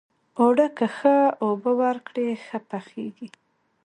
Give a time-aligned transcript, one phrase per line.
[0.41, 1.15] اوړه که ښه
[1.45, 3.27] اوبه ورکړې، ښه پخیږي